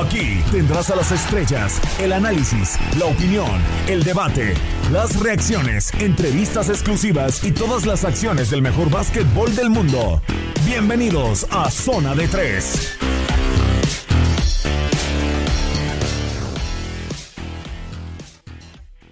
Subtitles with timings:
[0.00, 3.50] Aquí tendrás a las estrellas, el análisis, la opinión,
[3.88, 4.54] el debate,
[4.92, 10.22] las reacciones, entrevistas exclusivas y todas las acciones del mejor básquetbol del mundo.
[10.64, 12.96] Bienvenidos a Zona de Tres.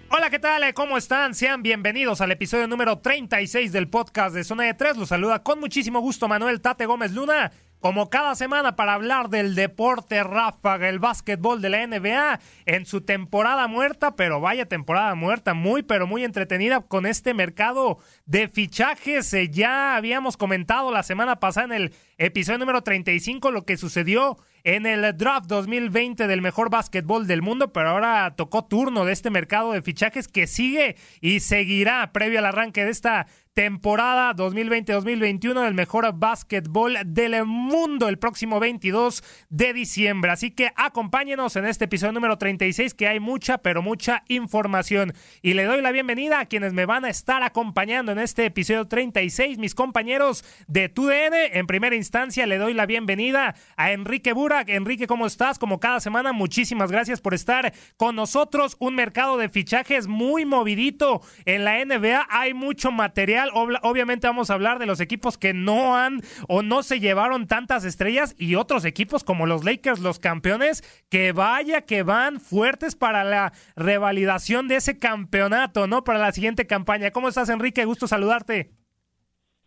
[0.09, 0.73] Hola, ¿qué tal?
[0.73, 1.35] ¿Cómo están?
[1.35, 4.95] Sean bienvenidos al episodio número 36 del podcast de Zona de Tres.
[4.95, 7.51] Los saluda con muchísimo gusto Manuel Tate Gómez Luna.
[7.79, 13.01] Como cada semana para hablar del deporte ráfaga, el básquetbol de la NBA en su
[13.01, 19.31] temporada muerta, pero vaya temporada muerta, muy pero muy entretenida con este mercado de fichajes.
[19.33, 24.37] Eh, Ya habíamos comentado la semana pasada en el episodio número 35 lo que sucedió
[24.67, 29.29] en el draft 2020 del mejor básquetbol del mundo, pero ahora tocó turno de este
[29.29, 35.73] mercado de fichajes que sigue y seguirá previo al arranque de esta temporada 2020-2021 del
[35.73, 40.29] mejor básquetbol del mundo el próximo 22 de diciembre.
[40.29, 45.13] Así que acompáñenos en este episodio número 36 que hay mucha, pero mucha información.
[45.41, 48.87] Y le doy la bienvenida a quienes me van a estar acompañando en este episodio
[48.87, 51.33] 36, mis compañeros de TUDN.
[51.53, 54.33] En primera instancia le doy la bienvenida a Enrique
[54.65, 55.59] Enrique, ¿cómo estás?
[55.59, 58.75] Como cada semana, muchísimas gracias por estar con nosotros.
[58.79, 62.27] Un mercado de fichajes muy movidito en la NBA.
[62.29, 63.51] Hay mucho material.
[63.53, 67.85] Obviamente vamos a hablar de los equipos que no han o no se llevaron tantas
[67.85, 73.23] estrellas y otros equipos como los Lakers, los campeones, que vaya que van fuertes para
[73.23, 76.03] la revalidación de ese campeonato, ¿no?
[76.03, 77.11] Para la siguiente campaña.
[77.11, 77.85] ¿Cómo estás, Enrique?
[77.85, 78.71] Gusto saludarte.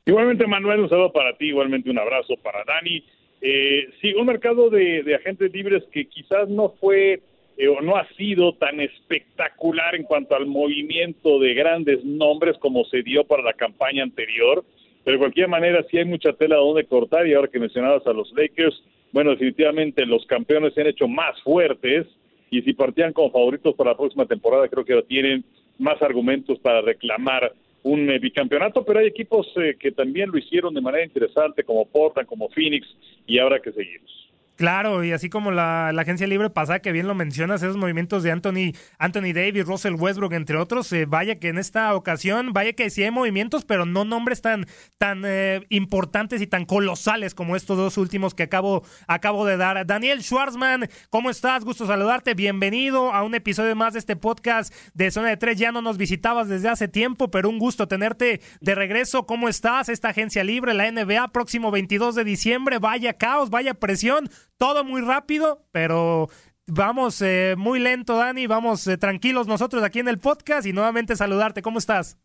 [0.06, 3.04] Igualmente, Manuel, un saludo para ti, igualmente un abrazo para Dani.
[3.40, 7.20] Eh, sí, un mercado de, agentes libres que quizás no fue
[7.56, 12.84] eh, o no ha sido tan espectacular en cuanto al movimiento de grandes nombres como
[12.84, 14.64] se dio para la campaña anterior,
[15.04, 18.12] pero de cualquier manera sí hay mucha tela donde cortar y ahora que mencionabas a
[18.12, 18.82] los Lakers,
[19.12, 22.06] bueno, definitivamente los campeones se han hecho más fuertes
[22.50, 25.44] y si partían como favoritos para la próxima temporada creo que tienen
[25.78, 30.74] más argumentos para reclamar un eh, bicampeonato, pero hay equipos eh, que también lo hicieron
[30.74, 32.86] de manera interesante, como Portland, como Phoenix,
[33.26, 34.29] y ahora que seguimos.
[34.60, 38.30] Claro, y así como la, agencia libre pasada, que bien lo mencionas, esos movimientos de
[38.30, 42.90] Anthony, Anthony Davis, Russell Westbrook, entre otros, eh, vaya que en esta ocasión, vaya que
[42.90, 44.66] sí hay movimientos, pero no nombres tan,
[44.98, 49.86] tan eh, importantes y tan colosales como estos dos últimos que acabo, acabo de dar.
[49.86, 51.64] Daniel Schwarzman, ¿cómo estás?
[51.64, 55.58] Gusto saludarte, bienvenido a un episodio más de este podcast de Zona de Tres.
[55.58, 59.24] Ya no nos visitabas desde hace tiempo, pero un gusto tenerte de regreso.
[59.24, 59.88] ¿Cómo estás?
[59.88, 64.28] Esta agencia libre, la NBA, próximo 22 de diciembre, vaya caos, vaya presión
[64.60, 66.28] todo muy rápido, pero
[66.66, 71.16] vamos eh, muy lento, Dani, vamos eh, tranquilos nosotros aquí en el podcast y nuevamente
[71.16, 71.62] saludarte.
[71.62, 72.18] ¿Cómo estás?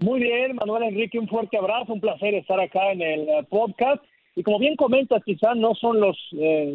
[0.00, 4.02] Muy bien, Manuel Enrique, un fuerte abrazo, un placer estar acá en el eh, podcast.
[4.36, 6.16] Y como bien comentas, quizás no son los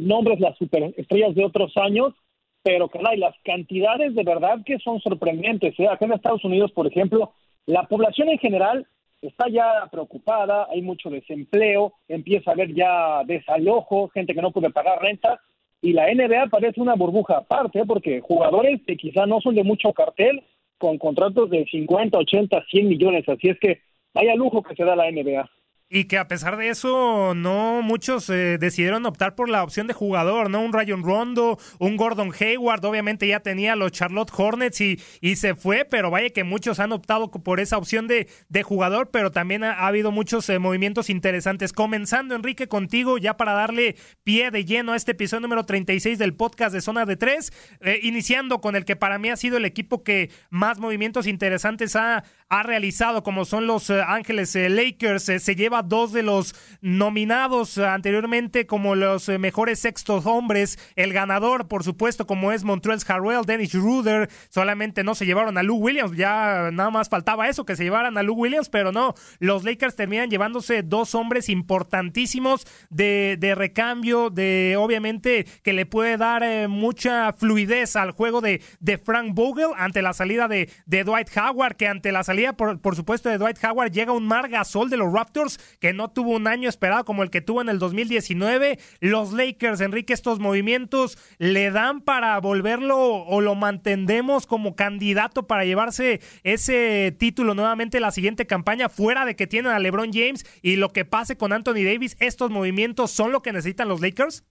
[0.02, 2.14] nombres, las superestrellas de otros años,
[2.62, 5.74] pero caray, las cantidades de verdad que son sorprendentes.
[5.80, 7.32] Acá en Estados Unidos, por ejemplo,
[7.66, 8.86] la población en general
[9.28, 14.70] está ya preocupada, hay mucho desempleo, empieza a haber ya desalojo, gente que no puede
[14.70, 15.40] pagar renta,
[15.82, 17.86] y la NBA parece una burbuja aparte, ¿eh?
[17.86, 20.44] porque jugadores que quizá no son de mucho cartel,
[20.78, 23.82] con contratos de 50, 80, 100 millones, así es que
[24.14, 25.50] vaya lujo que se da la NBA
[25.94, 29.94] y que a pesar de eso no muchos eh, decidieron optar por la opción de
[29.94, 30.60] jugador, ¿no?
[30.62, 35.54] Un Rayon Rondo, un Gordon Hayward, obviamente ya tenía los Charlotte Hornets y, y se
[35.54, 39.64] fue, pero vaya que muchos han optado por esa opción de, de jugador, pero también
[39.64, 41.74] ha, habido muchos eh, movimientos interesantes.
[41.74, 46.34] Comenzando, Enrique, contigo, ya para darle pie de lleno a este episodio número 36 del
[46.34, 49.66] podcast de Zona de Tres, eh, iniciando con el que para mí ha sido el
[49.66, 55.83] equipo que más movimientos interesantes ha, ha realizado, como son los Ángeles Lakers, se lleva
[55.84, 60.80] dos de los nominados anteriormente como los eh, mejores sextos hombres.
[60.96, 65.64] El ganador, por supuesto, como es Montrezl Harrell, Dennis Ruder, solamente no se llevaron a
[65.64, 66.16] Lou Williams.
[66.16, 69.14] Ya nada más faltaba eso, que se llevaran a Lou Williams, pero no.
[69.40, 76.18] Los Lakers terminan llevándose dos hombres importantísimos de, de recambio, de obviamente que le puede
[76.18, 81.04] dar eh, mucha fluidez al juego de, de Frank Vogel ante la salida de, de
[81.04, 84.90] Dwight Howard, que ante la salida, por, por supuesto, de Dwight Howard llega un Margasol
[84.90, 87.80] de los Raptors que no tuvo un año esperado como el que tuvo en el
[87.80, 88.78] 2019.
[89.00, 95.66] Los Lakers, Enrique, estos movimientos le dan para volverlo o lo mantendemos como candidato para
[95.66, 100.76] llevarse ese título nuevamente la siguiente campaña, fuera de que tienen a LeBron James y
[100.76, 104.46] lo que pase con Anthony Davis, estos movimientos son lo que necesitan los Lakers.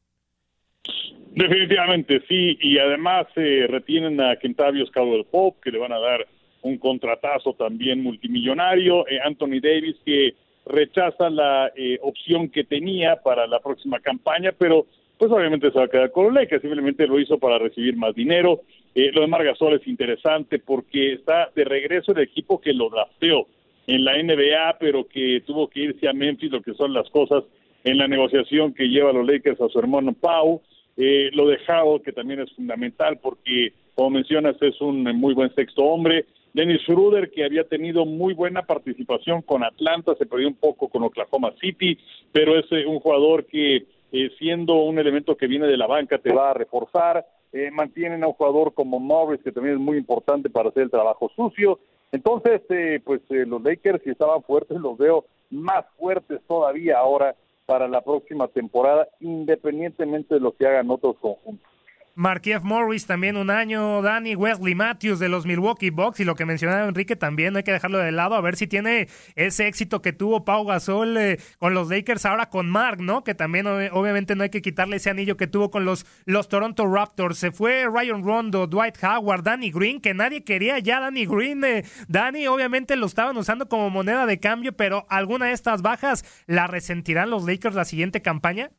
[1.35, 6.27] Definitivamente sí, y además eh, retienen a Kentavious Caldwell Pope, que le van a dar
[6.61, 10.35] un contratazo también multimillonario, eh, Anthony Davis, que
[10.67, 14.87] rechaza la eh, opción que tenía para la próxima campaña, pero
[15.19, 18.63] pues obviamente se va a quedar con que simplemente lo hizo para recibir más dinero.
[18.95, 23.47] Eh, lo de Margasol es interesante porque está de regreso el equipo que lo drafteó
[23.87, 27.45] en la NBA, pero que tuvo que irse a Memphis, lo que son las cosas
[27.85, 30.61] en la negociación que lleva a los Lakers a su hermano Pau.
[30.97, 35.55] Eh, lo de Howard, que también es fundamental porque, como mencionas, es un muy buen
[35.55, 36.27] sexto hombre.
[36.55, 41.03] Dennis Schroeder, que había tenido muy buena participación con Atlanta, se perdió un poco con
[41.03, 41.99] Oklahoma City,
[42.31, 46.19] pero es eh, un jugador que, eh, siendo un elemento que viene de la banca,
[46.19, 47.27] te va a reforzar.
[47.55, 50.91] Eh, mantienen a un jugador como Morris, que también es muy importante para hacer el
[50.91, 51.79] trabajo sucio.
[52.11, 52.61] Entonces,
[53.05, 57.35] pues los Lakers, si estaban fuertes, los veo más fuertes todavía ahora
[57.65, 61.72] para la próxima temporada, independientemente de lo que hagan otros conjuntos.
[62.15, 66.45] Markiev Morris también un año, Danny Wesley Matthews de los Milwaukee Bucks y lo que
[66.45, 70.03] mencionaba Enrique también, no hay que dejarlo de lado, a ver si tiene ese éxito
[70.03, 73.25] que tuvo Pau Gasol eh, con los Lakers ahora con Mark, ¿no?
[73.25, 76.87] Que también obviamente no hay que quitarle ese anillo que tuvo con los, los Toronto
[76.87, 77.39] Raptors.
[77.39, 81.65] Se fue Ryan Rondo, Dwight Howard, Danny Green, que nadie quería ya Danny Green.
[81.65, 86.25] Eh, Danny obviamente lo estaban usando como moneda de cambio, pero alguna de estas bajas
[86.47, 88.71] la resentirán los Lakers la siguiente campaña.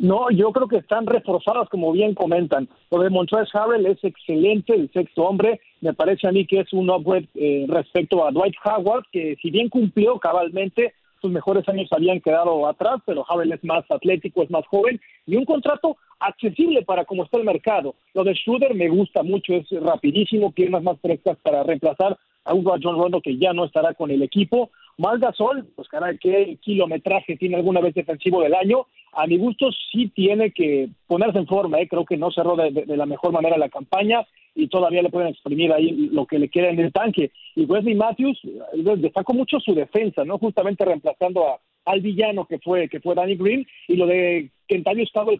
[0.00, 2.70] No, yo creo que están reforzadas, como bien comentan.
[2.90, 5.60] Lo de Montrezl Harrell es excelente, el sexto hombre.
[5.82, 9.50] Me parece a mí que es un upgrade eh, respecto a Dwight Howard, que si
[9.50, 14.50] bien cumplió cabalmente, sus mejores años habían quedado atrás, pero Harrell es más atlético, es
[14.50, 17.94] más joven y un contrato accesible para cómo está el mercado.
[18.14, 22.64] Lo de Schroeder me gusta mucho, es rapidísimo, piernas más frescas para reemplazar a un
[22.64, 24.70] John Rondo que ya no estará con el equipo.
[24.96, 28.86] Gasol, pues caray, qué kilometraje tiene alguna vez defensivo del año.
[29.12, 31.88] A mi gusto sí tiene que ponerse en forma, ¿eh?
[31.88, 35.72] creo que no cerró de, la mejor manera la campaña y todavía le pueden exprimir
[35.72, 37.30] ahí lo que le queda en el tanque.
[37.56, 40.38] Y Wesley Matthews eh, destacó mucho su defensa, ¿no?
[40.38, 45.08] Justamente reemplazando a, al villano que fue que fue Danny Green y lo de Kentavious
[45.08, 45.32] estaba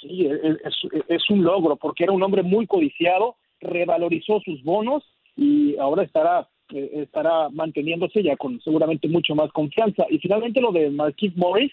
[0.00, 0.74] sí, es,
[1.08, 5.02] es un logro porque era un hombre muy codiciado, revalorizó sus bonos
[5.36, 10.06] y ahora estará eh, estará manteniéndose ya con seguramente mucho más confianza.
[10.08, 11.72] Y finalmente lo de Marquise Morris,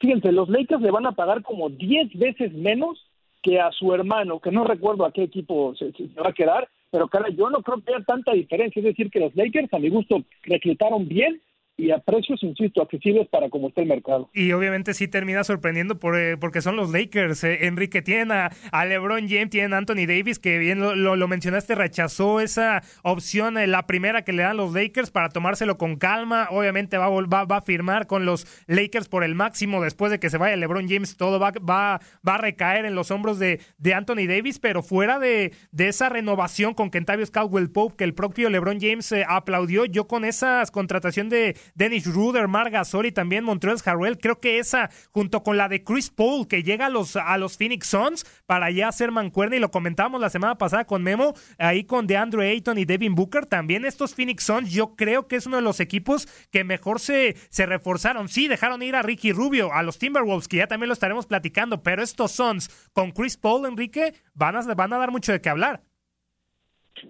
[0.00, 3.06] Fíjense, los Lakers le van a pagar como 10 veces menos
[3.42, 6.68] que a su hermano, que no recuerdo a qué equipo se, se va a quedar,
[6.90, 8.80] pero cara, yo no creo que haya tanta diferencia.
[8.80, 11.40] Es decir, que los Lakers, a mi gusto, reclutaron bien
[11.80, 14.28] y a precios, insisto, accesibles para como está el mercado.
[14.34, 17.42] Y obviamente sí termina sorprendiendo por, eh, porque son los Lakers.
[17.44, 18.50] Eh, Enrique, tienen a,
[18.84, 23.86] LeBron James, tienen a Anthony Davis, que bien lo, mencionaste, rechazó esa opción, eh, la
[23.86, 26.48] primera que le dan los Lakers para tomárselo con calma.
[26.50, 30.28] Obviamente va, va, va a firmar con los Lakers por el máximo después de que
[30.28, 31.16] se vaya LeBron James.
[31.16, 35.18] Todo va, va, va a recaer en los hombros de, de Anthony Davis, pero fuera
[35.18, 40.06] de, de esa renovación con Kentavious Caldwell Pope, que el propio LeBron James aplaudió, yo
[40.06, 44.18] con esa contratación de Dennis Ruder, Mar Gasol y también Montrezl Harrell.
[44.18, 47.56] Creo que esa, junto con la de Chris Paul, que llega a los, a los
[47.56, 51.84] Phoenix Suns para ya hacer mancuerna, y lo comentábamos la semana pasada con Memo, ahí
[51.84, 53.46] con DeAndre Ayton y Devin Booker.
[53.46, 57.34] También estos Phoenix Suns, yo creo que es uno de los equipos que mejor se,
[57.48, 58.28] se reforzaron.
[58.28, 61.82] Sí, dejaron ir a Ricky Rubio, a los Timberwolves, que ya también lo estaremos platicando,
[61.82, 65.48] pero estos Suns con Chris Paul, Enrique, van a, van a dar mucho de qué
[65.48, 65.82] hablar.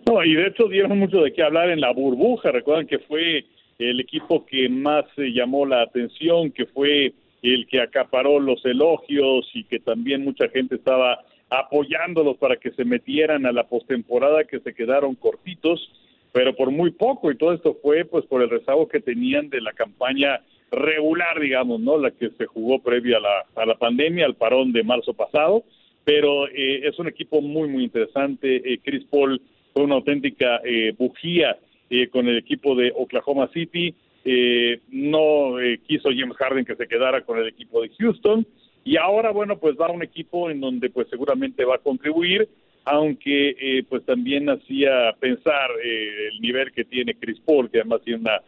[0.06, 2.52] No, y de hecho dieron mucho de qué hablar en la burbuja.
[2.52, 3.44] Recuerdan que fue
[3.80, 9.64] el equipo que más llamó la atención, que fue el que acaparó los elogios y
[9.64, 14.74] que también mucha gente estaba apoyándolos para que se metieran a la postemporada, que se
[14.74, 15.90] quedaron cortitos,
[16.32, 19.60] pero por muy poco, y todo esto fue pues por el rezago que tenían de
[19.60, 21.98] la campaña regular, digamos, ¿no?
[21.98, 25.64] La que se jugó previa a la, a la pandemia, al parón de marzo pasado,
[26.04, 28.56] pero eh, es un equipo muy, muy interesante.
[28.56, 29.40] Eh, Chris Paul
[29.72, 31.58] fue una auténtica eh, bujía
[31.90, 33.92] eh, con el equipo de Oklahoma City.
[34.24, 38.46] Eh, no eh, quiso James Harden que se quedara con el equipo de Houston.
[38.84, 42.48] Y ahora bueno pues va a un equipo en donde pues seguramente va a contribuir
[42.84, 48.40] aunque pues también hacía pensar el nivel que tiene Chris Paul que además tiene una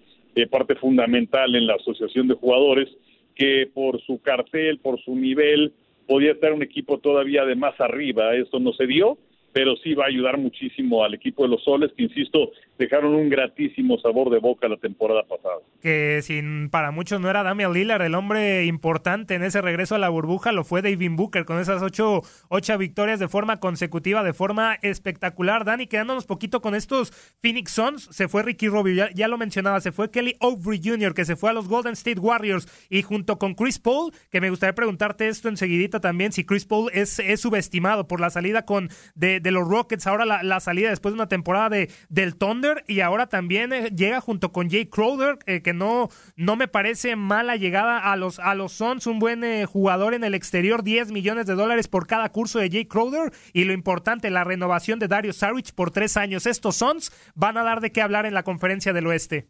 [0.50, 2.88] parte fundamental en la asociación de jugadores
[3.34, 5.74] que por su cartel por su nivel
[6.06, 8.34] podía estar un equipo todavía de más arriba.
[8.34, 9.18] Eso no se dio
[9.52, 13.28] pero sí va a ayudar muchísimo al equipo de los Soles, que insisto, dejaron un
[13.28, 15.58] gratísimo sabor de boca la temporada pasada.
[15.80, 19.98] Que sin para muchos no era Damian Lillard, el hombre importante en ese regreso a
[19.98, 24.32] la burbuja, lo fue David Booker con esas ocho, ocho victorias de forma consecutiva, de
[24.32, 25.64] forma espectacular.
[25.64, 27.10] Dani, quedándonos poquito con estos
[27.42, 31.24] Phoenix Suns, se fue Ricky Rubio, ya, lo mencionaba, se fue Kelly Oubre Jr., que
[31.24, 34.74] se fue a los Golden State Warriors, y junto con Chris Paul, que me gustaría
[34.74, 39.41] preguntarte esto enseguidita también, si Chris Paul es, es subestimado por la salida con de
[39.42, 43.26] de los Rockets, ahora la, salida después de una temporada de, del Thunder y ahora
[43.26, 47.98] también eh, llega junto con Jay Crowder, eh, que no, no me parece mala llegada
[47.98, 51.54] a los, a los Suns, un buen eh, jugador en el exterior, 10 millones de
[51.54, 55.74] dólares por cada curso de Jay Crowder y lo importante, la renovación de Dario Saric
[55.74, 56.46] por tres años.
[56.46, 59.48] Estos Suns van a dar de qué hablar en la conferencia del oeste.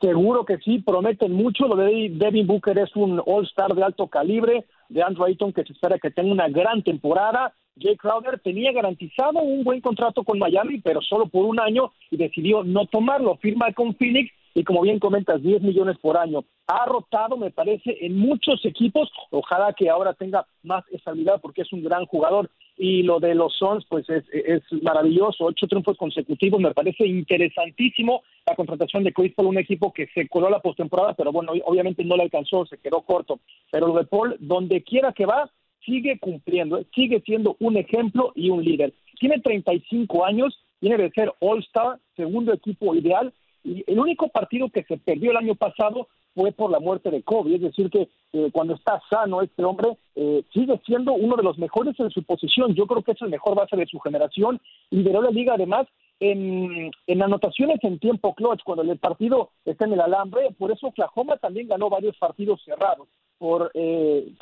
[0.00, 1.68] Seguro que sí, prometen mucho.
[1.68, 5.74] Lo de Devin Booker es un All-Star de alto calibre, de Andrew Ayton que se
[5.74, 7.54] espera que tenga una gran temporada.
[7.78, 12.16] Jay Crowder tenía garantizado un buen contrato con Miami, pero solo por un año y
[12.16, 13.36] decidió no tomarlo.
[13.36, 16.44] Firma con Phoenix y como bien comentas, 10 millones por año.
[16.66, 19.10] Ha rotado, me parece, en muchos equipos.
[19.30, 22.50] Ojalá que ahora tenga más estabilidad porque es un gran jugador.
[22.76, 25.44] Y lo de los Suns, pues es, es maravilloso.
[25.44, 30.28] Ocho triunfos consecutivos, me parece interesantísimo la contratación de Chris Paul, un equipo que se
[30.28, 33.40] coló la postemporada, pero bueno, obviamente no le alcanzó, se quedó corto.
[33.70, 35.50] Pero lo de Paul, donde quiera que va,
[35.84, 38.92] sigue cumpliendo, sigue siendo un ejemplo y un líder.
[39.18, 43.32] Tiene 35 años, tiene de ser All-Star, segundo equipo ideal,
[43.62, 47.22] y el único partido que se perdió el año pasado fue por la muerte de
[47.22, 51.42] Kobe, es decir, que eh, cuando está sano este hombre eh, sigue siendo uno de
[51.42, 54.60] los mejores en su posición, yo creo que es el mejor base de su generación,
[54.90, 55.86] lideró la liga además
[56.20, 60.88] en, en anotaciones en tiempo clutch, cuando el partido está en el alambre, por eso
[60.88, 63.08] Oklahoma también ganó varios partidos cerrados
[63.38, 64.32] por eh,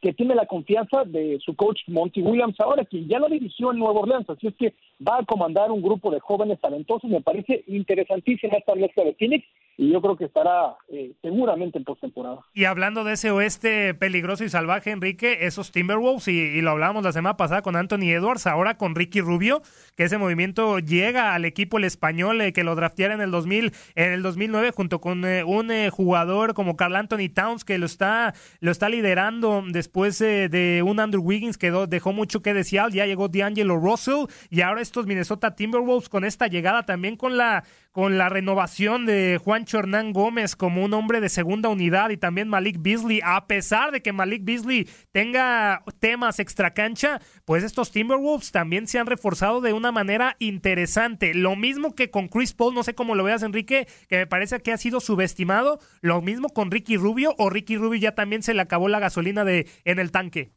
[0.00, 3.78] que tiene la confianza de su coach Monty Williams ahora, quien ya lo dirigió en
[3.78, 4.74] Nueva Orleans, así es que
[5.06, 7.08] va a comandar un grupo de jóvenes talentosos.
[7.10, 9.44] Me parece interesantísima esta mezcla de Phoenix
[9.76, 12.40] y yo creo que estará eh, seguramente en postemporada.
[12.52, 17.12] Y hablando de ese oeste peligroso y salvaje, Enrique, esos Timberwolves, y, lo hablábamos la
[17.12, 19.62] semana pasada con Anthony Edwards, ahora con Ricky Rubio,
[19.96, 23.72] que ese movimiento llega al equipo el español eh, que lo drafteara en el 2000,
[23.94, 28.34] en el 2009 junto con eh, un jugador como Carl Anthony Towns que lo está
[28.60, 33.28] lo está liderando después de un Andrew Wiggins que dejó mucho que desear, ya llegó
[33.28, 38.28] D'Angelo Russell y ahora estos Minnesota Timberwolves con esta llegada también con la con la
[38.28, 42.76] renovación de Juan Juancho Hernán Gómez como un hombre de segunda unidad y también Malik
[42.78, 49.00] Beasley, a pesar de que Malik Beasley tenga temas extracancha, pues estos Timberwolves también se
[49.00, 51.34] han reforzado de una manera interesante.
[51.34, 54.60] Lo mismo que con Chris Paul, no sé cómo lo veas Enrique, que me parece
[54.60, 58.54] que ha sido subestimado, lo mismo con Ricky Rubio o Ricky Rubio ya también se
[58.54, 60.52] le acabó la gasolina de en el tanque.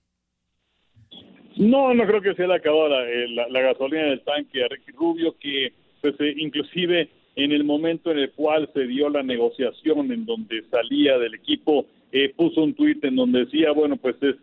[1.62, 4.64] No, no creo que se le acabó la, eh, la, la gasolina en el tanque
[4.64, 9.10] a Ricky Rubio, que pues eh, inclusive en el momento en el cual se dio
[9.10, 13.96] la negociación en donde salía del equipo, eh, puso un tuit en donde decía, bueno,
[13.98, 14.38] pues es,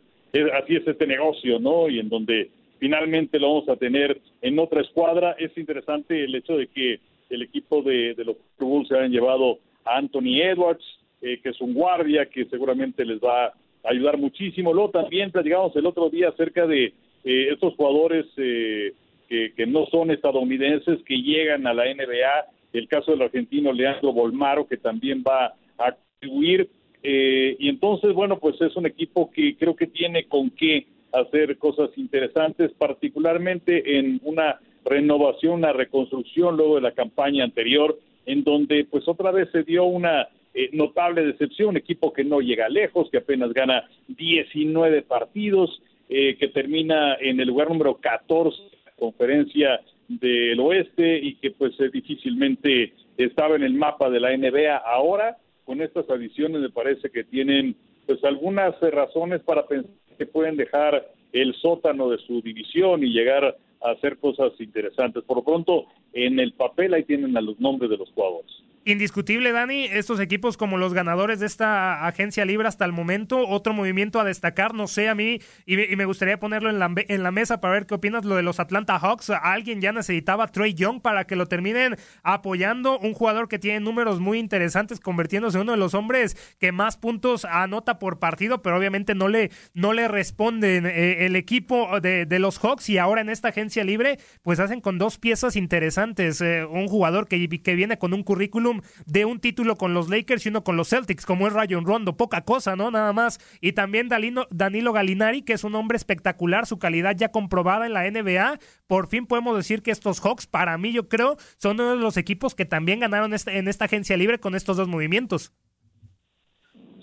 [0.52, 1.88] así es este negocio, ¿no?
[1.88, 5.32] Y en donde finalmente lo vamos a tener en otra escuadra.
[5.40, 9.58] Es interesante el hecho de que el equipo de, de los Bulls se hayan llevado
[9.84, 10.84] a Anthony Edwards,
[11.20, 14.72] eh, que es un guardia que seguramente les va a ayudar muchísimo.
[14.72, 16.92] Luego también platicamos el otro día acerca de
[17.24, 18.92] eh, estos jugadores eh,
[19.28, 24.66] que, no son estadounidenses que llegan a la NBA el caso del argentino Leandro Bolmaro,
[24.66, 26.68] que también va a contribuir.
[27.02, 31.56] Eh, y entonces, bueno, pues es un equipo que creo que tiene con qué hacer
[31.58, 38.84] cosas interesantes, particularmente en una renovación, una reconstrucción luego de la campaña anterior, en donde
[38.84, 43.18] pues otra vez se dio una eh, notable decepción, equipo que no llega lejos, que
[43.18, 49.80] apenas gana 19 partidos, eh, que termina en el lugar número 14 de la conferencia
[50.08, 54.76] del oeste y que pues eh, difícilmente estaba en el mapa de la NBA.
[54.76, 60.26] Ahora, con estas adiciones me parece que tienen pues algunas eh, razones para pensar que
[60.26, 65.22] pueden dejar el sótano de su división y llegar a hacer cosas interesantes.
[65.24, 68.50] Por lo pronto, en el papel ahí tienen a los nombres de los jugadores.
[68.88, 73.74] Indiscutible, Dani, estos equipos como los ganadores de esta agencia libre hasta el momento, otro
[73.74, 77.30] movimiento a destacar, no sé a mí, y, me gustaría ponerlo en la, en la
[77.30, 79.28] mesa para ver qué opinas lo de los Atlanta Hawks.
[79.28, 84.20] Alguien ya necesitaba Trey Young para que lo terminen apoyando, un jugador que tiene números
[84.20, 88.78] muy interesantes, convirtiéndose en uno de los hombres que más puntos anota por partido, pero
[88.78, 93.20] obviamente no le, no le responden eh, el equipo de, de, los Hawks y ahora
[93.20, 97.74] en esta agencia libre, pues hacen con dos piezas interesantes, eh, un jugador que, que
[97.74, 101.26] viene con un currículum de un título con los Lakers y uno con los Celtics,
[101.26, 102.90] como es Rayon Rondo, poca cosa, ¿no?
[102.90, 103.38] Nada más.
[103.60, 108.10] Y también Danilo, Galinari, que es un hombre espectacular, su calidad ya comprobada en la
[108.10, 108.58] NBA.
[108.86, 112.16] Por fin podemos decir que estos Hawks, para mí, yo creo, son uno de los
[112.16, 115.52] equipos que también ganaron este, en esta agencia libre con estos dos movimientos.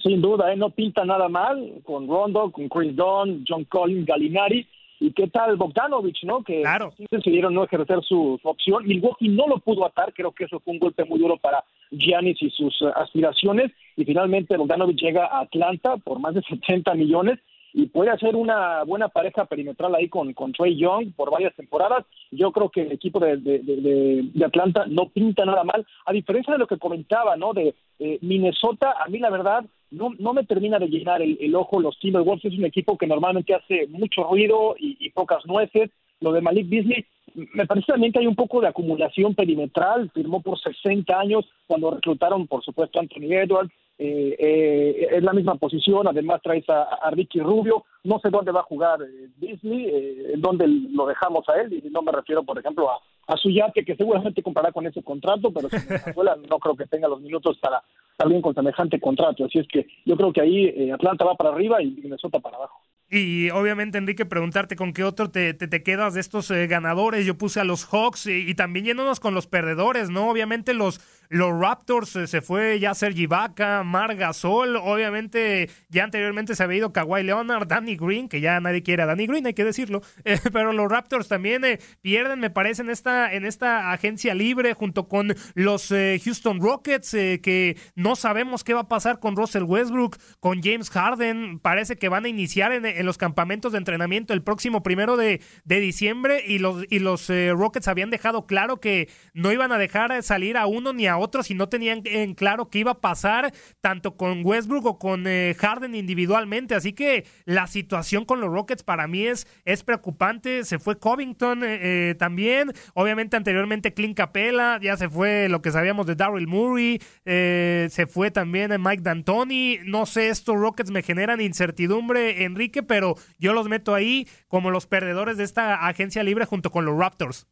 [0.01, 0.55] Sin duda, ¿eh?
[0.55, 4.67] no pinta nada mal con Rondo, con Chris Dunn, John Collins, Galinari
[5.00, 6.44] ¿Y qué tal Bogdanovich, no?
[6.44, 6.94] Que claro.
[7.12, 8.86] decidieron no ejercer su, su, opción.
[8.88, 12.42] Milwaukee no lo pudo atar, creo que eso fue un golpe muy duro para Giannis
[12.42, 13.72] y sus uh, aspiraciones.
[13.98, 17.39] Y finalmente Bogdanovich llega a Atlanta por más de 70 millones
[17.78, 22.06] y puede hacer una buena pareja perimetral ahí con, con Trey Young por varias temporadas.
[22.32, 26.13] Yo creo que el equipo de, de, de, de, Atlanta no pinta nada mal, a
[26.13, 27.52] diferencia de lo que comentaba, ¿no?
[27.52, 31.56] De eh, Minnesota, a mí la verdad no, no me termina de llenar el, el
[31.56, 35.89] ojo los Timberwolves, es un equipo que normalmente hace mucho ruido y, pocas nueces.
[36.21, 37.06] Lo de Malik Beasley,
[37.54, 41.91] me parece también que hay un poco de acumulación perimetral, firmó por 60 años cuando
[41.91, 46.84] reclutaron, por supuesto, a Anthony Edwards, eh, eh, es la misma posición, además traes a,
[46.84, 51.48] a, Ricky Rubio, no sé dónde va a jugar eh, Disney, eh, dónde lo dejamos
[51.48, 54.86] a él, y no me refiero, por ejemplo, a, a Suyate, que seguramente comprará con
[54.86, 57.84] ese contrato, pero si Venezuela no creo que tenga los minutos para
[58.28, 61.50] bien con semejante contrato, así es que yo creo que ahí eh, Atlanta va para
[61.50, 62.82] arriba y Minnesota para abajo.
[63.10, 67.26] Y obviamente, Enrique, preguntarte con qué otro te, te, te quedas de estos eh, ganadores.
[67.26, 70.30] Yo puse a los Hawks y, y, también yéndonos con los perdedores, ¿no?
[70.30, 74.76] Obviamente los, los Raptors eh, se fue ya Sergi Ibaka, Mar Gasol.
[74.78, 79.06] Obviamente, ya anteriormente se había ido Kawhi Leonard, Danny Green, que ya nadie quiere a
[79.06, 80.02] Danny Green, hay que decirlo.
[80.28, 84.74] Eh, pero los Raptors también eh, pierden, me parece, en esta, en esta agencia libre
[84.74, 90.18] junto con los Houston Rockets, que no sabemos qué va a pasar con Russell Westbrook,
[90.40, 91.60] con James Harden.
[91.60, 95.42] Parece que van a iniciar en, en los campamentos de entrenamiento el próximo primero de,
[95.64, 100.24] de diciembre y los, y los Rockets habían dejado claro que no iban a dejar
[100.24, 103.54] salir a uno ni a otros y no tenían en claro qué iba a pasar
[103.82, 106.75] tanto con Westbrook o con eh, Harden individualmente.
[106.75, 110.63] Así que la situación con los Rockets para mí es, es preocupante.
[110.63, 112.71] Se fue Covington eh, eh, también.
[112.93, 114.80] Obviamente anteriormente Clint Capella.
[114.82, 117.01] Ya se fue lo que sabíamos de Daryl Murray.
[117.25, 119.80] se fue también Mike D'Antoni.
[119.86, 124.88] No sé, estos Rockets me generan incertidumbre, Enrique, pero yo los meto ahí como los
[124.88, 127.47] perdedores de esta agencia libre junto con los Raptors.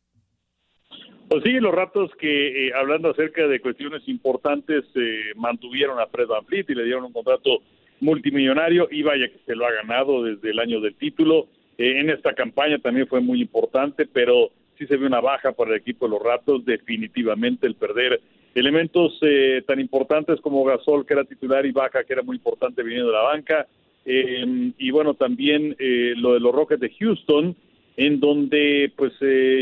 [1.33, 6.27] Pues sí, los ratos que, eh, hablando acerca de cuestiones importantes, eh, mantuvieron a Fred
[6.27, 7.63] Van y le dieron un contrato
[8.01, 11.47] multimillonario y vaya que se lo ha ganado desde el año del título.
[11.79, 15.71] Eh, en esta campaña también fue muy importante, pero sí se ve una baja para
[15.71, 18.21] el equipo de los ratos, definitivamente el perder
[18.53, 22.83] elementos eh, tan importantes como Gasol, que era titular, y Baja, que era muy importante
[22.83, 23.67] viniendo de la banca.
[24.05, 25.75] Y bueno, también
[26.17, 27.55] lo de los Rockets de Houston,
[27.97, 29.13] en donde pues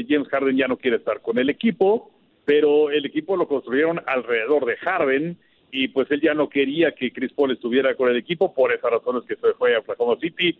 [0.08, 2.12] James Harden ya no quiere estar con el equipo,
[2.46, 5.38] pero el equipo lo construyeron alrededor de Harden
[5.72, 8.92] y pues él ya no quería que Chris Paul estuviera con el equipo, por esas
[8.92, 10.58] razones que se fue a Oklahoma City,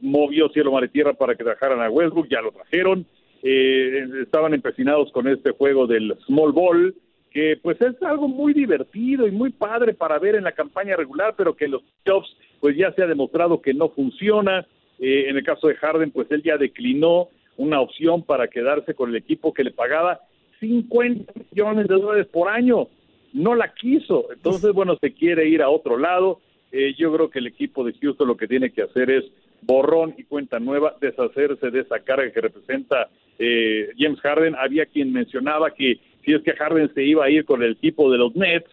[0.00, 3.04] movió cielo, mar y tierra para que trajeran a Westbrook, ya lo trajeron,
[3.42, 6.94] eh, estaban empecinados con este juego del small ball,
[7.30, 11.34] que pues es algo muy divertido y muy padre para ver en la campaña regular,
[11.36, 14.66] pero que en los playoffs pues ya se ha demostrado que no funciona.
[15.00, 19.10] Eh, en el caso de Harden, pues él ya declinó una opción para quedarse con
[19.10, 20.20] el equipo que le pagaba
[20.60, 22.88] 50 millones de dólares por año.
[23.32, 24.32] No la quiso.
[24.32, 26.40] Entonces, bueno, se quiere ir a otro lado.
[26.72, 29.24] Eh, yo creo que el equipo de Houston lo que tiene que hacer es
[29.62, 33.08] borrón y cuenta nueva, deshacerse de esa carga que representa
[33.38, 34.54] eh, James Harden.
[34.54, 38.10] Había quien mencionaba que si es que Harden se iba a ir con el equipo
[38.10, 38.70] de los Nets,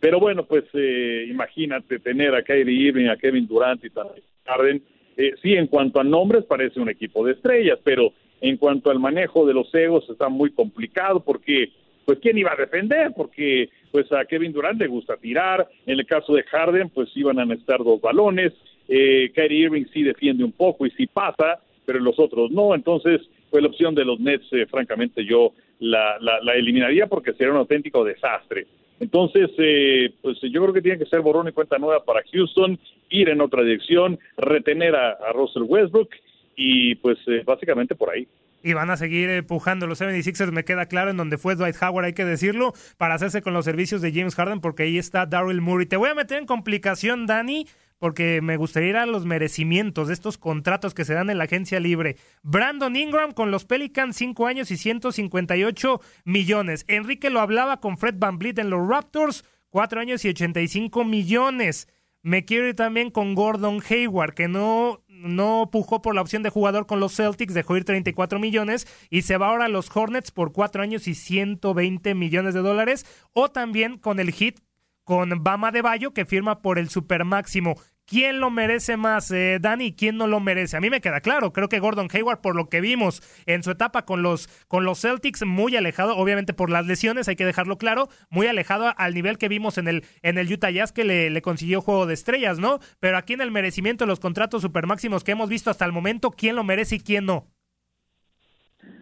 [0.00, 4.82] pero bueno, pues eh, imagínate tener a Kyrie Irving, a Kevin Durant y también Harden.
[5.16, 8.98] Eh, sí, en cuanto a nombres parece un equipo de estrellas, pero en cuanto al
[8.98, 11.70] manejo de los egos está muy complicado porque
[12.04, 16.06] pues quién iba a defender porque pues a Kevin Durant le gusta tirar, en el
[16.06, 18.52] caso de Harden pues iban a necesitar dos balones,
[18.88, 23.22] eh, Kyrie Irving sí defiende un poco y sí pasa, pero los otros no, entonces
[23.50, 27.58] fue la opción de los Nets, eh, francamente yo la, la, eliminaría porque sería un
[27.58, 28.66] auténtico desastre.
[29.00, 32.78] Entonces, eh, pues yo creo que tiene que ser borrón y cuenta nueva para Houston,
[33.10, 36.10] ir en otra dirección, retener a, Russell Westbrook
[36.56, 38.26] y pues eh, básicamente por ahí
[38.64, 42.06] y van a seguir empujando los 76ers, me queda claro, en donde fue Dwight Howard,
[42.06, 45.60] hay que decirlo, para hacerse con los servicios de James Harden, porque ahí está Daryl
[45.60, 45.84] Murray.
[45.84, 47.66] Te voy a meter en complicación, Dani,
[47.98, 51.44] porque me gustaría ir a los merecimientos de estos contratos que se dan en la
[51.44, 52.16] agencia libre.
[52.42, 56.84] Brandon Ingram con los Pelicans, 5 años y 158 millones.
[56.88, 61.88] Enrique lo hablaba con Fred Van Vliet en los Raptors, 4 años y 85 millones.
[62.22, 66.48] Me quiero ir también con Gordon Hayward, que no, no pujó por la opción de
[66.48, 70.30] jugador con los Celtics, dejó ir 34 millones y se va ahora a los Hornets
[70.30, 73.04] por 4 años y 120 millones de dólares.
[73.34, 74.60] O también con el Heat
[75.04, 77.76] con Bama de Bayo que firma por el super máximo.
[78.06, 79.94] ¿Quién lo merece más, eh, Dani?
[79.94, 80.76] ¿Quién no lo merece?
[80.76, 81.54] A mí me queda claro.
[81.54, 85.00] Creo que Gordon Hayward, por lo que vimos en su etapa con los, con los
[85.00, 89.38] Celtics, muy alejado, obviamente por las lesiones, hay que dejarlo claro, muy alejado al nivel
[89.38, 92.58] que vimos en el, en el Utah Jazz que le, le consiguió juego de estrellas,
[92.58, 92.78] ¿no?
[93.00, 96.30] Pero aquí en el merecimiento de los contratos supermáximos que hemos visto hasta el momento,
[96.30, 97.53] ¿quién lo merece y quién no?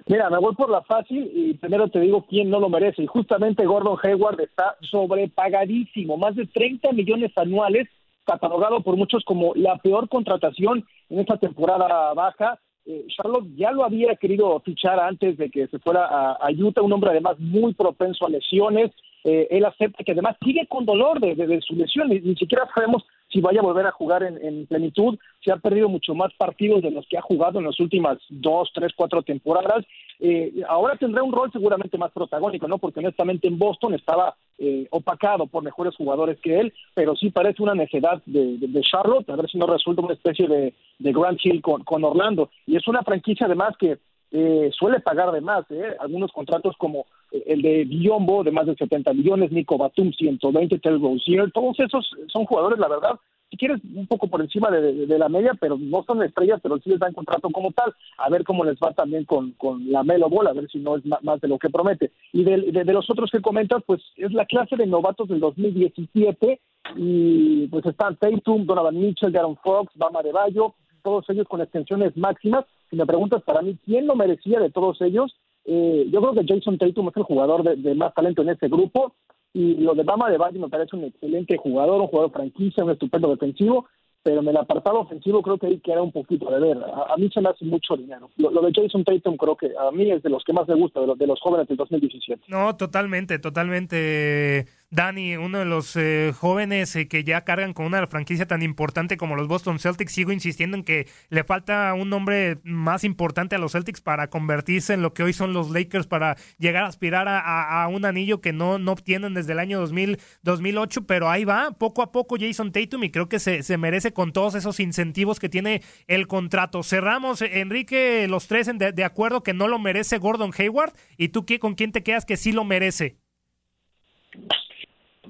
[0.07, 3.03] Mira, me voy por la fácil y primero te digo quién no lo merece.
[3.03, 7.89] Y justamente Gordon Hayward está sobrepagadísimo, más de 30 millones anuales,
[8.25, 12.59] catalogado por muchos como la peor contratación en esta temporada baja.
[12.85, 16.93] Eh, Charlotte ya lo había querido fichar antes de que se fuera a, Utah, un
[16.93, 18.91] hombre además muy propenso a lesiones,
[19.23, 23.05] eh, él acepta que además sigue con dolor de, su lesión, ni, ni, siquiera sabemos
[23.33, 26.91] si vaya a volver a jugar en, plenitud, se ha perdido mucho más partidos de
[26.91, 29.85] los que ha jugado en las últimas dos, tres, cuatro temporadas.
[30.21, 32.79] Eh, ahora tendrá un rol seguramente más protagónico, ¿no?
[32.79, 37.63] Porque honestamente en Boston estaba eh, opacado por mejores jugadores que él, pero sí parece
[37.63, 41.63] una necedad de, Charlotte, a ver si no resulta una especie de, de Grand Hill
[41.63, 42.51] con, con Orlando.
[42.67, 43.99] Y es una franquicia además que
[44.35, 45.95] eh, suele pagar de más, ¿eh?
[46.01, 47.07] algunos contratos como
[47.47, 52.11] el de Biombo de más de 70 millones, Nico Batum 120, Tel Rozier, todos esos
[52.29, 53.19] son jugadores, la verdad,
[53.53, 56.89] si quieres, un poco por encima de, la media, pero no son estrellas, pero sí
[56.89, 60.31] les dan contrato como tal, a ver cómo les va también con, con la Melo
[60.31, 62.13] Ball, a ver si no es más, de lo que promete.
[62.33, 66.61] Y de, de, los otros que comentas, pues es la clase de novatos del 2017,
[66.97, 72.17] y pues están Tatum, Donovan Mitchell, Aaron Fox, Bama de Bayo, todos ellos con extensiones
[72.17, 72.65] máximas.
[72.89, 76.55] Si me preguntas para mí quién lo merecía de todos ellos, eh, yo creo que
[76.55, 79.15] Jason Tatum es el jugador de, más talento en este grupo.
[79.55, 82.91] Y lo de Bama de Valle me parece un excelente jugador, un jugador franquicia, un
[82.91, 83.87] estupendo defensivo
[84.23, 86.79] pero en el apartado ofensivo creo que ahí queda un poquito de ver.
[86.79, 88.31] A, mí se me hace mucho dinero.
[88.37, 91.01] Lo, de Jason Tatum creo que a mí es de los que más me gusta,
[91.01, 92.45] de los, de los jóvenes del 2017.
[92.49, 94.67] No, totalmente, totalmente.
[94.93, 99.17] Dani, uno de los eh, jóvenes eh, que ya cargan con una franquicia tan importante
[99.17, 103.59] como los Boston Celtics, sigo insistiendo en que le falta un nombre más importante a
[103.59, 107.27] los Celtics para convertirse en lo que hoy son los Lakers, para llegar a aspirar
[107.27, 111.71] a, un anillo que no, no obtienen desde el año 2000, 2008, pero ahí va,
[111.71, 115.41] poco a poco Jason Tatum y creo que se, se merece con todos esos incentivos
[115.41, 116.83] que tiene el contrato.
[116.83, 121.47] Cerramos, Enrique, los tres de, de acuerdo que no lo merece Gordon Hayward y tú
[121.61, 123.17] con quién te quedas que sí lo merece.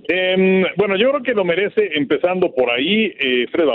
[0.08, 3.68] Eh, bueno, yo creo que lo merece, empezando por ahí, eh, Fred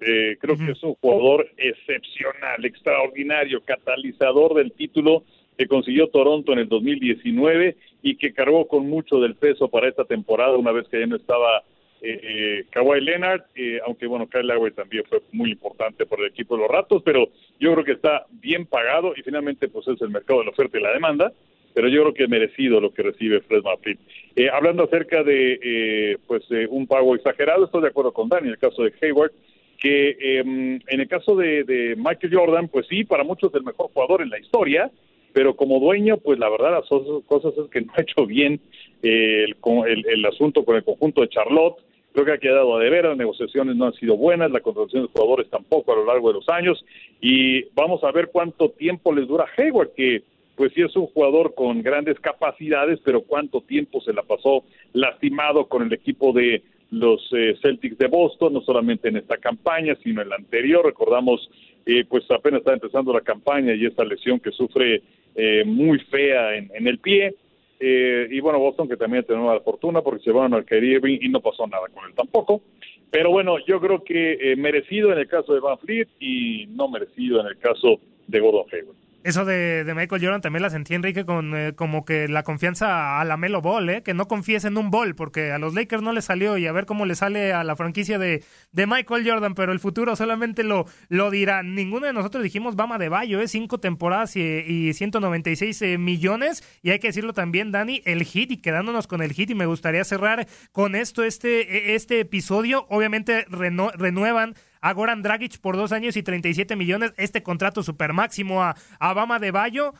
[0.00, 5.24] eh, creo que es un jugador excepcional, extraordinario, catalizador del título
[5.56, 10.04] que consiguió Toronto en el 2019 y que cargó con mucho del peso para esta
[10.04, 11.62] temporada una vez que ya no estaba
[12.02, 16.56] eh, Kawhi Leonard, eh, aunque bueno, Kyle Lowry también fue muy importante por el equipo
[16.56, 20.10] de los Ratos, pero yo creo que está bien pagado y finalmente pues es el
[20.10, 21.32] mercado de la oferta y la demanda,
[21.76, 23.98] pero yo creo que es merecido lo que recibe Fred VanVleet.
[24.34, 28.54] Eh, hablando acerca de eh, pues un pago exagerado, estoy de acuerdo con Dani en
[28.54, 29.32] el caso de Hayward,
[29.78, 33.62] que em, en el caso de, de Michael Jordan, pues sí, para muchos es el
[33.62, 34.90] mejor jugador en la historia,
[35.34, 36.88] pero como dueño, pues la verdad las
[37.26, 38.58] cosas es que no ha hecho bien
[39.02, 41.76] eh, el, el, asunto con el conjunto de Charlotte.
[42.14, 45.12] Creo que ha quedado a deber, las negociaciones no han sido buenas, la contratación de
[45.12, 46.82] jugadores tampoco a lo largo de los años,
[47.20, 50.22] y vamos a ver cuánto tiempo les dura Hayward, que
[50.56, 55.66] pues sí es un jugador con grandes capacidades, pero cuánto tiempo se la pasó lastimado
[55.66, 60.22] con el equipo de los eh, Celtics de Boston, no solamente en esta campaña, sino
[60.22, 60.84] en la anterior.
[60.84, 61.50] Recordamos,
[61.84, 65.02] eh, pues apenas está empezando la campaña y esta lesión que sufre
[65.38, 67.34] eh, muy fea en, el pie.
[67.78, 71.28] Eh, y bueno, Boston que también tenía la fortuna porque se van al Kyrie y
[71.28, 72.62] no pasó nada con él tampoco.
[73.10, 76.88] Pero bueno, yo creo que eh, merecido en el caso de Van Fleet y no
[76.88, 78.96] merecido en el caso de Gordon Hayward.
[79.26, 83.24] Eso de, Michael Jordan también la sentí, Enrique, con eh, como que la confianza a
[83.24, 84.02] la Melo Ball, ¿eh?
[84.04, 86.70] que no confíes en un ball, porque a los Lakers no le salió y a
[86.70, 90.62] ver cómo le sale a la franquicia de, de Michael Jordan, pero el futuro solamente
[90.62, 91.64] lo, lo dirá.
[91.64, 93.48] Ninguno de nosotros dijimos Bama de Bayo, ¿eh?
[93.48, 98.52] cinco temporadas y, y 196 eh, millones, y hay que decirlo también, Dani, el hit,
[98.52, 102.86] y quedándonos con el hit, y me gustaría cerrar con esto este, e, este episodio.
[102.90, 108.62] Obviamente renuevan a Goran Dragic por dos años y 37 millones, este contrato super máximo
[108.62, 109.94] a, a Bama de Bayo,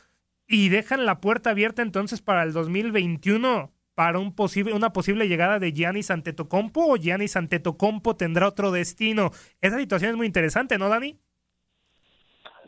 [0.47, 5.57] y dejan la puerta abierta entonces para el 2021 para un posible, una posible llegada
[5.57, 9.31] de Giannis Antetokounmpo o Giannis Antetokounmpo tendrá otro destino.
[9.59, 11.15] Esa situación es muy interesante, ¿no, Dani?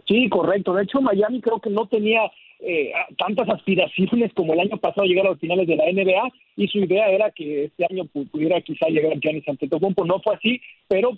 [0.07, 0.73] Sí, correcto.
[0.73, 2.21] De hecho, Miami creo que no tenía
[2.59, 6.67] eh, tantas aspiraciones como el año pasado llegar a los finales de la NBA y
[6.67, 10.05] su idea era que este año pudiera quizá llegar Giannis Antetokounmpo.
[10.05, 11.11] No fue así, pero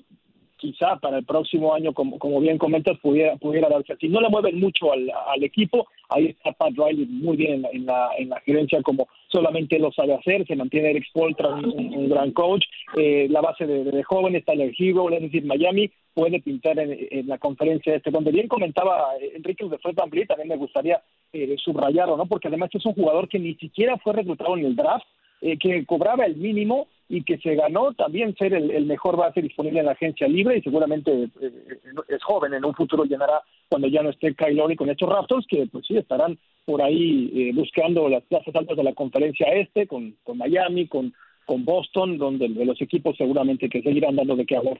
[0.62, 4.08] quizá para el próximo año, como, como bien comentas, pudiera, pudiera darse así.
[4.08, 8.12] No le mueven mucho al, al equipo, ahí está Pat Riley muy bien en la,
[8.18, 12.64] en la, gerencia como solamente lo sabe hacer, se mantiene Eric Spoltra, un, gran coach,
[12.96, 17.38] eh, la base de, de, jóvenes, Tyler Hero, es decir, Miami puede pintar en, la
[17.40, 21.02] conferencia este, donde bien comentaba eh, Enrique de Fred Van también me gustaría
[21.34, 22.28] eh, subrayarlo, ¿no?
[22.28, 25.06] porque además es un jugador que ni siquiera fue reclutado en el draft,
[25.42, 29.82] eh, que cobraba el mínimo y que se ganó también ser el, mejor base disponible
[29.82, 33.90] en la agencia libre y seguramente eh, eh, es joven, en un futuro llenará cuando
[33.90, 38.24] ya no esté Kyle con estos Raptors que pues sí estarán por ahí buscando las
[38.24, 41.14] plazas altas de la conferencia este con, con Miami, con,
[41.46, 44.80] con Boston, donde los equipos seguramente que seguirán dando de qué hablar.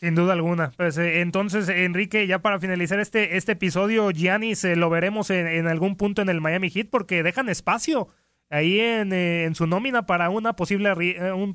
[0.00, 0.72] Sin duda alguna.
[0.76, 6.22] Pues entonces, Enrique, ya para finalizar este, este episodio, Giannis lo veremos en, algún punto
[6.22, 8.08] en el Miami Heat porque dejan espacio
[8.50, 11.54] ahí en, eh, en su nómina para una posible eh, un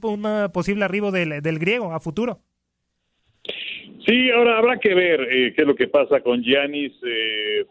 [0.51, 2.39] posible arribo del, del griego a futuro.
[4.05, 6.91] Sí, ahora habrá que ver eh, qué es lo que pasa con Giannis.
[7.05, 7.65] Eh,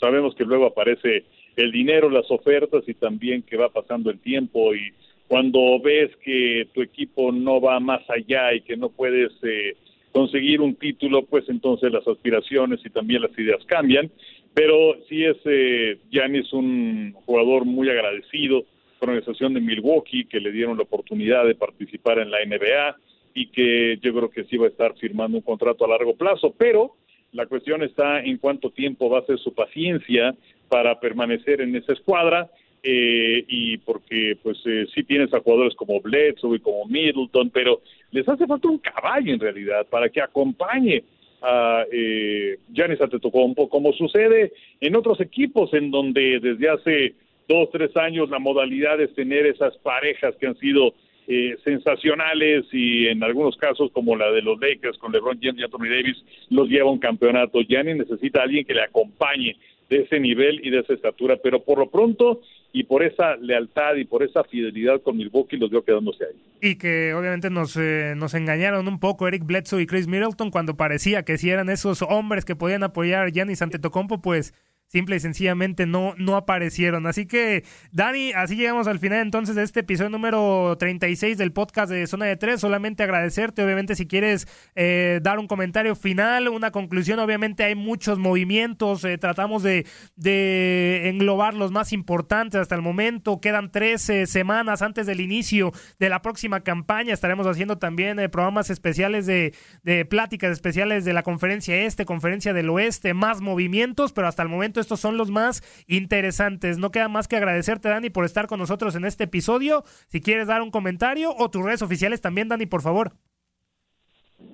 [0.00, 1.24] sabemos que luego aparece
[1.56, 4.92] el dinero, las ofertas y también que va pasando el tiempo y
[5.28, 9.76] cuando ves que tu equipo no va más allá y que no puedes eh,
[10.12, 14.10] conseguir un título, pues entonces las aspiraciones y también las ideas cambian.
[14.54, 18.64] Pero sí es eh, Giannis un jugador muy agradecido
[18.98, 22.96] con la organización de Milwaukee, que le dieron la oportunidad de participar en la NBA
[23.34, 26.54] y que yo creo que sí va a estar firmando un contrato a largo plazo.
[26.56, 26.94] Pero
[27.32, 30.34] la cuestión está en cuánto tiempo va a ser su paciencia
[30.68, 32.48] para permanecer en esa escuadra.
[32.86, 37.80] Eh, y porque pues eh, sí tienes a jugadores como Bledsoe y como Middleton, pero
[38.10, 41.02] les hace falta un caballo en realidad para que acompañe
[41.44, 47.14] a eh, Giannis Antetokounmpo, como sucede en otros equipos en donde desde hace
[47.46, 50.94] dos, tres años la modalidad es tener esas parejas que han sido
[51.26, 55.64] eh, sensacionales y en algunos casos como la de los Lakers con LeBron James y
[55.64, 57.60] Anthony Davis los lleva un campeonato.
[57.60, 59.56] Giannis necesita a alguien que le acompañe
[59.90, 62.40] de ese nivel y de esa estatura, pero por lo pronto
[62.76, 66.42] y por esa lealtad y por esa fidelidad con Milwaukee los veo quedándose ahí.
[66.60, 70.76] Y que obviamente nos, eh, nos engañaron un poco Eric Bledsoe y Chris Middleton cuando
[70.76, 74.54] parecía que si eran esos hombres que podían apoyar a Giannis Antetokounmpo, pues
[74.94, 77.08] simple y sencillamente no, no aparecieron.
[77.08, 81.90] Así que, Dani, así llegamos al final entonces de este episodio número 36 del podcast
[81.90, 82.60] de Zona de Tres.
[82.60, 87.18] Solamente agradecerte, obviamente, si quieres eh, dar un comentario final, una conclusión.
[87.18, 93.40] Obviamente hay muchos movimientos, eh, tratamos de, de englobar los más importantes hasta el momento.
[93.40, 97.12] Quedan 13 semanas antes del inicio de la próxima campaña.
[97.12, 102.52] Estaremos haciendo también eh, programas especiales de, de pláticas especiales de la conferencia este, conferencia
[102.52, 106.78] del oeste, más movimientos, pero hasta el momento estos son los más interesantes.
[106.78, 109.82] No queda más que agradecerte, Dani, por estar con nosotros en este episodio.
[110.08, 113.12] Si quieres dar un comentario o tus redes oficiales también, Dani, por favor.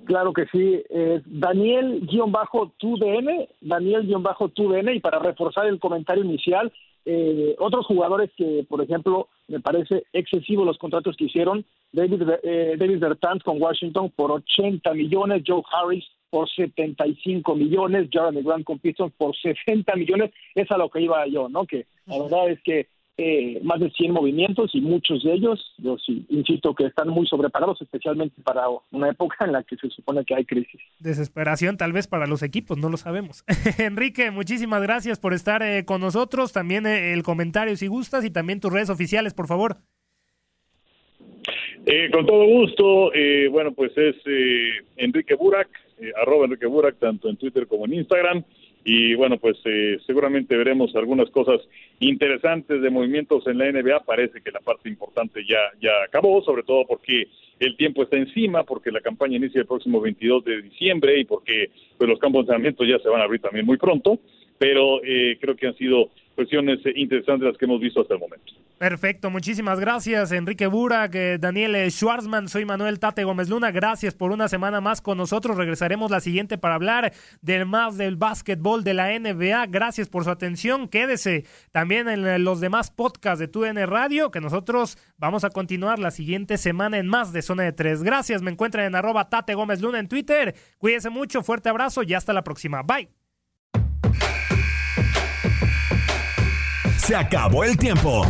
[0.05, 2.07] Claro que sí, es Daniel-TUDN,
[3.61, 6.71] Daniel-TUDN, y para reforzar el comentario inicial,
[7.05, 12.75] eh, otros jugadores que, por ejemplo, me parece excesivo los contratos que hicieron, David, eh,
[12.77, 18.79] David Bertans con Washington por 80 millones, Joe Harris por 75 millones, Jeremy Grant con
[18.79, 21.67] Pistons por 60 millones, es a lo que iba yo, ¿no?
[21.67, 25.97] Que la verdad es que eh, más de 100 movimientos y muchos de ellos, yo
[25.99, 30.25] sí, insisto que están muy sobreparados, especialmente para una época en la que se supone
[30.25, 30.81] que hay crisis.
[30.99, 33.43] Desesperación tal vez para los equipos, no lo sabemos.
[33.77, 38.31] Enrique, muchísimas gracias por estar eh, con nosotros, también eh, el comentario si gustas y
[38.31, 39.77] también tus redes oficiales, por favor.
[42.11, 43.11] con todo gusto,
[43.51, 44.15] bueno, pues es
[44.95, 45.69] Enrique Burak,
[46.21, 48.43] arroba Enrique Burak, tanto en Twitter como en Instagram
[48.83, 51.61] y bueno, pues eh, seguramente veremos algunas cosas
[51.99, 53.99] interesantes de movimientos en la NBA.
[54.01, 57.27] Parece que la parte importante ya, ya acabó, sobre todo porque
[57.59, 61.69] el tiempo está encima, porque la campaña inicia el próximo 22 de diciembre y porque
[61.97, 64.19] pues, los campos de entrenamiento ya se van a abrir también muy pronto,
[64.57, 68.53] pero eh, creo que han sido cuestiones interesantes las que hemos visto hasta el momento.
[68.81, 74.47] Perfecto, muchísimas gracias Enrique Burak, Daniel Schwarzman, soy Manuel Tate Gómez Luna, gracias por una
[74.47, 79.19] semana más con nosotros, regresaremos la siguiente para hablar del más del básquetbol de la
[79.19, 84.41] NBA, gracias por su atención, quédese también en los demás podcasts de TUN Radio, que
[84.41, 88.01] nosotros vamos a continuar la siguiente semana en más de Zona de Tres.
[88.01, 92.15] Gracias, me encuentran en arroba Tate Gómez Luna en Twitter, cuídense mucho, fuerte abrazo y
[92.15, 93.11] hasta la próxima, bye.
[96.97, 98.25] Se acabó el tiempo.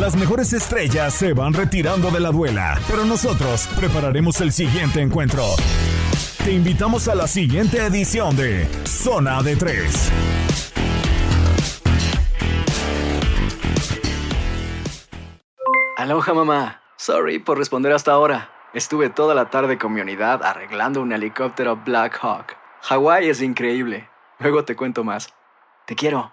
[0.00, 5.44] Las mejores estrellas se van retirando de la duela, pero nosotros prepararemos el siguiente encuentro.
[6.42, 10.10] Te invitamos a la siguiente edición de Zona de Tres.
[15.98, 16.80] Aloha mamá.
[16.96, 18.48] Sorry por responder hasta ahora.
[18.72, 22.56] Estuve toda la tarde con mi unidad arreglando un helicóptero Black Hawk.
[22.84, 24.08] Hawái es increíble.
[24.38, 25.34] Luego te cuento más.
[25.84, 26.32] Te quiero.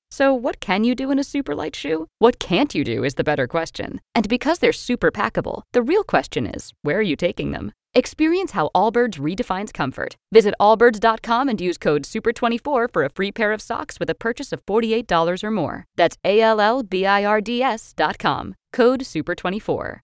[0.11, 2.07] So, what can you do in a super light shoe?
[2.19, 4.01] What can't you do is the better question.
[4.13, 7.71] And because they're super packable, the real question is where are you taking them?
[7.93, 10.17] Experience how Allbirds redefines comfort.
[10.31, 14.51] Visit allbirds.com and use code SUPER24 for a free pair of socks with a purchase
[14.51, 15.85] of $48 or more.
[15.95, 18.55] That's A L L B I R D S.com.
[18.73, 20.01] Code SUPER24.